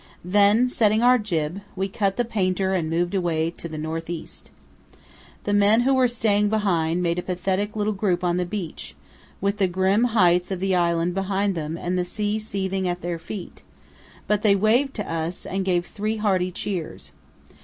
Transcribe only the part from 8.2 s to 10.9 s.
on the beach, with the grim heights of the